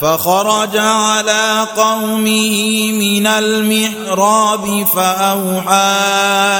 [0.00, 5.98] فخرج على قومه من المحراب فأوحى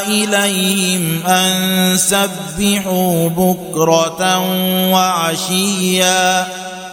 [0.07, 4.39] إليهم أن سبحوا بكرة
[4.93, 6.47] وعشيا.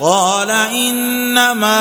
[0.00, 1.78] قال إنما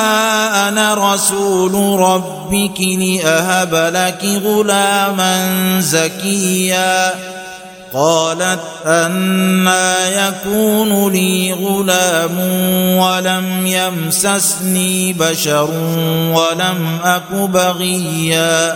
[0.67, 7.13] أنا رسول ربك لأهب لك غلاما زكيا.
[7.93, 12.39] قالت أنا يكون لي غلام
[12.97, 15.69] ولم يمسسني بشر
[16.33, 18.75] ولم أك بغيا.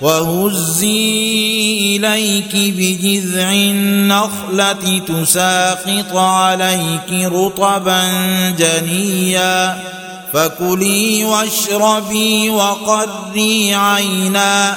[0.00, 8.10] وهزي إليك بجذع النخلة تساقط عليك رطبا
[8.58, 9.78] جنيا
[10.32, 14.76] فكلي واشربي وقري عينا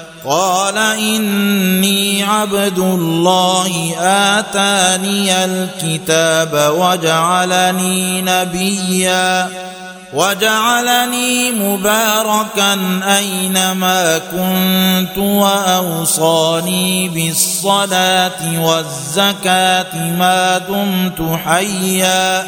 [0.25, 9.49] قال إني عبد الله آتاني الكتاب وجعلني نبيا.
[10.13, 12.79] وجعلني مباركا
[13.17, 22.47] أينما كنت وأوصاني بالصلاة والزكاة ما دمت حيا.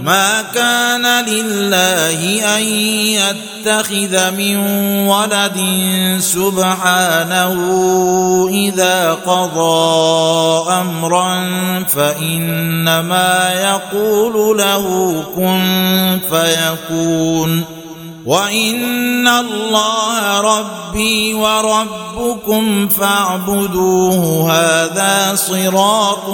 [0.00, 4.56] ما كان لله أن يتخذ من
[5.06, 5.60] ولد
[6.18, 7.54] سبحانه
[8.50, 11.44] إذا قضى أمرا
[11.88, 17.64] فإنما يقول له كن فيكون
[18.26, 26.28] وإن الله ربي وربكم فاعبدوه هذا صراط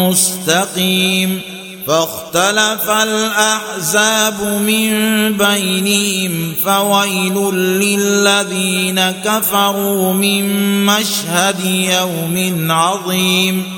[0.00, 1.57] مستقيم
[1.88, 4.90] فاختلف الأحزاب من
[5.36, 10.46] بينهم فويل للذين كفروا من
[10.86, 13.77] مشهد يوم عظيم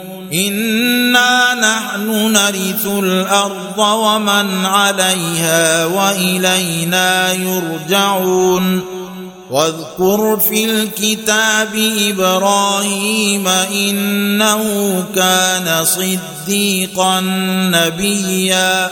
[0.33, 8.81] انا نحن نرث الأرض ومن عليها والينا يرجعون
[9.51, 11.75] واذكر في الكتاب
[12.09, 14.63] إبراهيم انه
[15.15, 17.19] كان صديقا
[17.71, 18.91] نبيا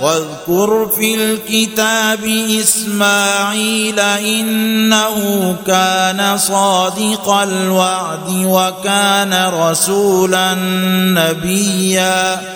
[0.00, 2.24] واذكر في الكتاب
[2.60, 10.54] إسماعيل إنه كان صادق الوعد وكان رسولا
[11.18, 12.55] نبيا.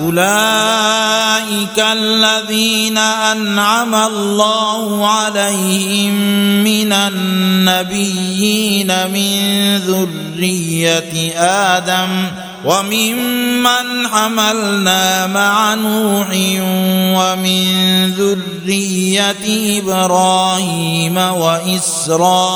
[0.00, 6.14] أولئك الذين أنعم الله عليهم
[6.64, 12.26] من النبيين من ذرية آدم
[12.64, 16.28] وممن حملنا مع نوح
[17.16, 17.64] ومن
[18.14, 22.54] ذرية إبراهيم وإسرائيل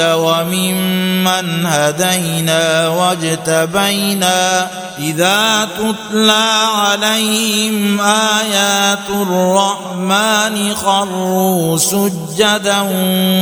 [0.00, 12.80] وممن هدينا واجتبينا إذا تتلى عليهم آيات الرحمن خروا سجدا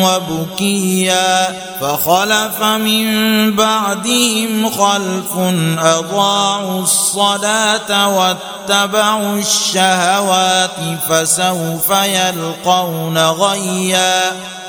[0.05, 1.49] وبكيا
[1.81, 3.07] فخلف من
[3.57, 5.20] بعدهم خلف
[5.79, 10.71] أضاعوا الصلاة واتبعوا الشهوات
[11.09, 14.33] فسوف يلقون غيا.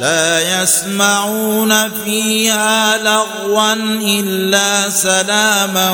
[0.00, 3.72] لا يسمعون فيها لغوا
[4.02, 5.90] إلا سلاما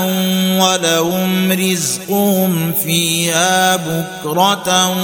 [0.60, 4.96] ولهم رزقهم فيها بكرة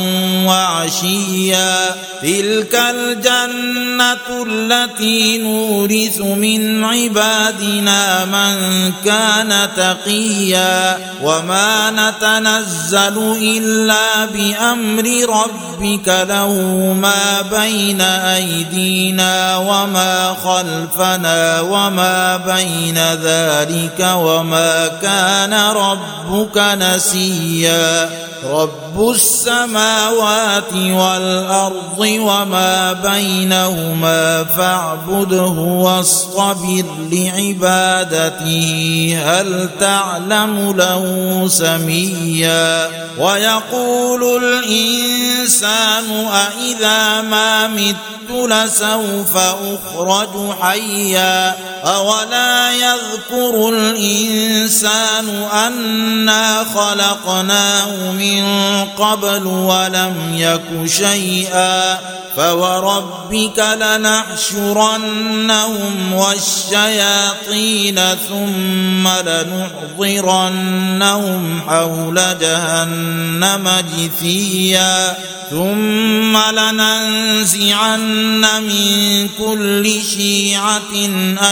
[0.47, 1.95] وعشيا.
[2.23, 10.99] تلك الجنة التي نورث من عبادنا من كان تقيا.
[11.23, 16.53] وما نتنزل إلا بأمر ربك له
[17.01, 18.84] ما بين ايدينا
[19.57, 28.11] وما خلفنا وما بين ذلك وما كان ربك نسيا.
[28.53, 38.65] رب السماوات والأرض وما بينهما فاعبده واصطبر لعبادته.
[39.25, 41.05] هل تعلم له
[41.49, 47.97] سميا؟ ويقول الإنسان أإذا ما مت
[48.31, 58.34] لسوف أخرج حيا؟ أولا يذكر الإنسان أنا خلقناه من
[58.99, 61.99] قبل ولم يك شيئا
[62.37, 65.33] فوربك لنحشرنهم
[66.13, 69.09] والشياطين ثم
[69.99, 75.17] لنحضرنهم حول جهنم جثيا
[75.51, 80.95] ثم لننزعن من كل شيعه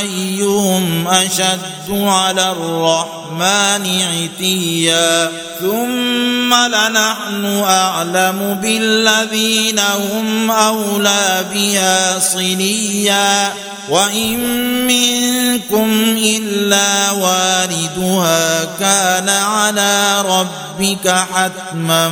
[0.00, 13.52] ايهم اشد على الرحمن عتيا ثم لنحن اعلم بالذين هم أولى بها صليا
[13.88, 14.38] وإن
[14.86, 22.08] منكم إلا واردها كان على ربك حتما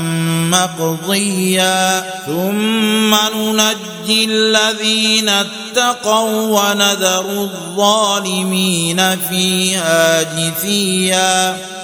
[0.51, 11.57] مقضيا ثم ننجي الذين اتقوا ونذر الظالمين فيها جثيا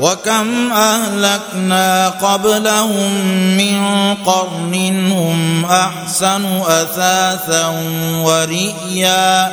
[0.00, 3.12] وكم أهلكنا قبلهم
[3.56, 3.78] من
[4.14, 4.74] قرن
[5.12, 7.66] هم أحسن أثاثا
[8.24, 9.52] ورئيا.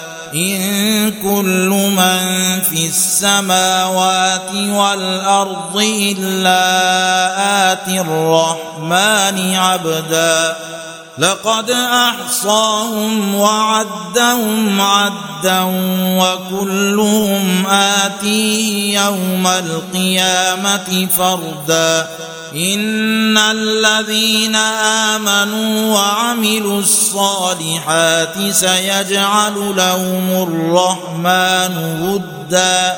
[0.35, 6.61] إن كل من في السماوات والأرض إلا
[7.73, 10.55] آتي الرحمن عبدا
[11.17, 15.61] لقد أحصاهم وعدهم عدا
[16.21, 22.09] وكلهم آتيه يوم القيامة فردا.
[22.55, 24.55] إن الذين
[25.15, 32.97] آمنوا وعملوا الصالحات سيجعل لهم الرحمن ودا.